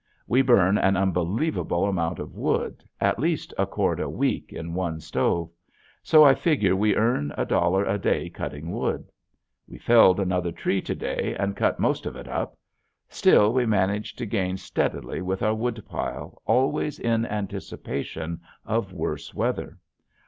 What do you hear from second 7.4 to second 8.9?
dollar a day cutting